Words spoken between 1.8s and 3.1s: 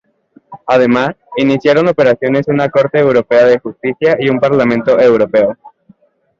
operaciones una Corte